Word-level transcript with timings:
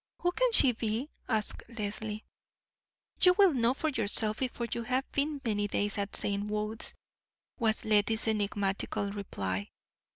Who 0.21 0.31
can 0.31 0.51
she 0.51 0.71
be?" 0.71 1.11
asked 1.29 1.61
Leslie. 1.77 2.25
"You 3.21 3.35
will 3.37 3.53
know 3.53 3.75
for 3.75 3.89
yourself 3.89 4.39
before 4.39 4.65
you 4.73 4.81
have 4.81 5.05
been 5.11 5.39
many 5.45 5.67
days 5.67 5.99
at 5.99 6.15
St. 6.15 6.45
Wode's," 6.45 6.95
was 7.59 7.85
Lettie's 7.85 8.27
enigmatical 8.27 9.11
reply. 9.11 9.69